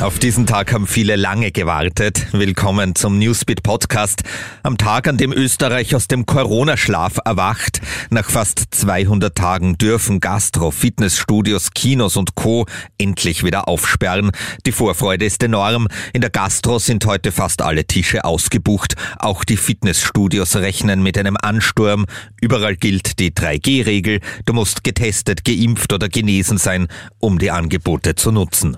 Auf 0.00 0.18
diesen 0.18 0.44
Tag 0.44 0.72
haben 0.72 0.88
viele 0.88 1.14
lange 1.14 1.52
gewartet. 1.52 2.26
Willkommen 2.32 2.96
zum 2.96 3.18
Newsbeat 3.18 3.62
Podcast. 3.62 4.24
Am 4.64 4.76
Tag, 4.76 5.06
an 5.06 5.16
dem 5.16 5.32
Österreich 5.32 5.94
aus 5.94 6.08
dem 6.08 6.26
Corona-Schlaf 6.26 7.20
erwacht. 7.24 7.80
Nach 8.10 8.28
fast 8.28 8.64
200 8.72 9.34
Tagen 9.34 9.78
dürfen 9.78 10.18
Gastro, 10.18 10.72
Fitnessstudios, 10.72 11.70
Kinos 11.70 12.16
und 12.16 12.34
Co. 12.34 12.66
endlich 12.98 13.44
wieder 13.44 13.68
aufsperren. 13.68 14.32
Die 14.66 14.72
Vorfreude 14.72 15.24
ist 15.24 15.42
enorm. 15.44 15.86
In 16.12 16.22
der 16.22 16.30
Gastro 16.30 16.80
sind 16.80 17.06
heute 17.06 17.30
fast 17.30 17.62
alle 17.62 17.86
Tische 17.86 18.24
ausgebucht. 18.24 18.96
Auch 19.20 19.44
die 19.44 19.56
Fitnessstudios 19.56 20.56
rechnen 20.56 21.04
mit 21.04 21.16
einem 21.16 21.36
Ansturm. 21.40 22.06
Überall 22.40 22.74
gilt 22.76 23.20
die 23.20 23.30
3G-Regel. 23.30 24.20
Du 24.44 24.54
musst 24.54 24.82
getestet, 24.82 25.44
geimpft 25.44 25.92
oder 25.92 26.08
genesen 26.08 26.58
sein, 26.58 26.88
um 27.20 27.38
die 27.38 27.52
Angebote 27.52 28.16
zu 28.16 28.32
nutzen. 28.32 28.76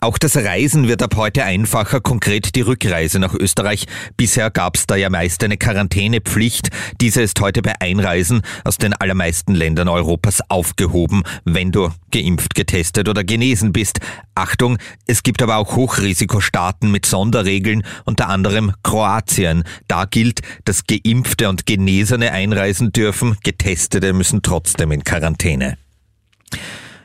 Auch 0.00 0.16
das 0.16 0.36
Reisen 0.36 0.86
wird 0.86 1.02
ab 1.02 1.16
heute 1.16 1.42
einfacher, 1.42 2.00
konkret 2.00 2.54
die 2.54 2.60
Rückreise 2.60 3.18
nach 3.18 3.34
Österreich. 3.34 3.86
Bisher 4.16 4.48
gab 4.48 4.76
es 4.76 4.86
da 4.86 4.94
ja 4.94 5.10
meist 5.10 5.42
eine 5.42 5.56
Quarantänepflicht. 5.56 6.68
Diese 7.00 7.20
ist 7.20 7.40
heute 7.40 7.62
bei 7.62 7.72
Einreisen 7.80 8.42
aus 8.62 8.76
den 8.76 8.92
allermeisten 8.92 9.56
Ländern 9.56 9.88
Europas 9.88 10.40
aufgehoben, 10.48 11.24
wenn 11.44 11.72
du 11.72 11.90
geimpft, 12.12 12.54
getestet 12.54 13.08
oder 13.08 13.24
genesen 13.24 13.72
bist. 13.72 13.98
Achtung, 14.36 14.78
es 15.08 15.24
gibt 15.24 15.42
aber 15.42 15.56
auch 15.56 15.74
Hochrisikostaaten 15.74 16.92
mit 16.92 17.04
Sonderregeln, 17.04 17.82
unter 18.04 18.28
anderem 18.28 18.74
Kroatien. 18.84 19.64
Da 19.88 20.04
gilt, 20.04 20.42
dass 20.64 20.84
geimpfte 20.86 21.48
und 21.48 21.66
Genesene 21.66 22.30
einreisen 22.30 22.92
dürfen, 22.92 23.36
getestete 23.42 24.12
müssen 24.12 24.42
trotzdem 24.42 24.92
in 24.92 25.02
Quarantäne 25.02 25.76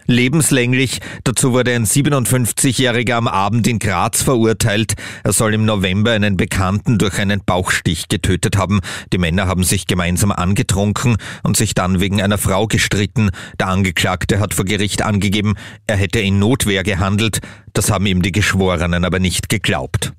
lebenslänglich. 0.05 0.99
Dazu 1.23 1.53
wurde 1.53 1.73
ein 1.73 1.85
57-Jähriger 1.85 3.13
am 3.13 3.27
Abend 3.27 3.67
in 3.67 3.79
Graz 3.79 4.21
verurteilt. 4.21 4.93
Er 5.23 5.33
soll 5.33 5.53
im 5.53 5.65
November 5.65 6.11
einen 6.11 6.37
Bekannten 6.37 6.97
durch 6.97 7.19
einen 7.19 7.43
Bauchstich 7.45 8.07
getötet 8.07 8.57
haben. 8.57 8.79
Die 9.11 9.17
Männer 9.17 9.47
haben 9.47 9.63
sich 9.63 9.87
gemeinsam 9.87 10.31
angetrunken 10.31 11.17
und 11.43 11.57
sich 11.57 11.73
dann 11.73 11.99
wegen 11.99 12.21
einer 12.21 12.37
Frau 12.37 12.67
gestritten. 12.67 13.29
Der 13.59 13.67
Angeklagte 13.67 14.39
hat 14.39 14.53
vor 14.53 14.65
Gericht 14.65 15.01
angegeben, 15.01 15.55
er 15.87 15.97
hätte 15.97 16.19
in 16.19 16.39
Notwehr 16.39 16.83
gehandelt. 16.83 17.39
Das 17.73 17.91
haben 17.91 18.05
ihm 18.05 18.21
die 18.21 18.31
Geschworenen 18.31 19.05
aber 19.05 19.19
nicht 19.19 19.49
geglaubt 19.49 20.13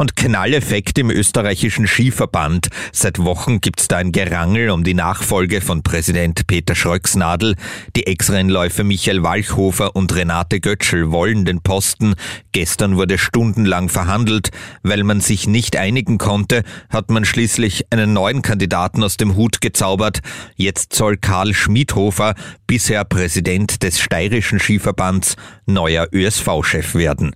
und 0.00 0.16
Knalleffekt 0.16 0.98
im 0.98 1.10
österreichischen 1.10 1.86
Skiverband. 1.86 2.68
Seit 2.90 3.18
Wochen 3.18 3.60
gibt's 3.60 3.86
da 3.86 3.98
ein 3.98 4.12
Gerangel 4.12 4.70
um 4.70 4.82
die 4.82 4.94
Nachfolge 4.94 5.60
von 5.60 5.82
Präsident 5.82 6.46
Peter 6.46 6.74
Schröcksnadel. 6.74 7.54
Die 7.94 8.06
Ex-Rennläufer 8.06 8.82
Michael 8.82 9.22
Walchhofer 9.22 9.94
und 9.94 10.16
Renate 10.16 10.60
Götschel 10.60 11.12
wollen 11.12 11.44
den 11.44 11.60
Posten. 11.60 12.14
Gestern 12.52 12.96
wurde 12.96 13.18
stundenlang 13.18 13.90
verhandelt. 13.90 14.48
Weil 14.82 15.04
man 15.04 15.20
sich 15.20 15.46
nicht 15.46 15.76
einigen 15.76 16.16
konnte, 16.16 16.62
hat 16.88 17.10
man 17.10 17.26
schließlich 17.26 17.84
einen 17.90 18.14
neuen 18.14 18.40
Kandidaten 18.40 19.04
aus 19.04 19.18
dem 19.18 19.36
Hut 19.36 19.60
gezaubert. 19.60 20.20
Jetzt 20.56 20.94
soll 20.94 21.18
Karl 21.18 21.52
Schmidhofer, 21.52 22.36
bisher 22.66 23.04
Präsident 23.04 23.82
des 23.82 24.00
steirischen 24.00 24.60
Skiverbands, 24.60 25.36
neuer 25.66 26.08
ÖSV-Chef 26.10 26.94
werden. 26.94 27.32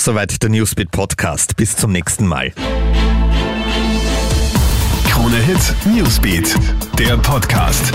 Soweit 0.00 0.42
der 0.42 0.48
Newsbeat 0.48 0.90
Podcast. 0.90 1.56
Bis 1.56 1.76
zum 1.76 1.92
nächsten 1.92 2.26
Mal. 2.26 2.54
Krone 5.10 5.36
Hit 5.36 5.58
Newsbeat, 5.94 6.54
der 6.98 7.18
Podcast. 7.18 7.92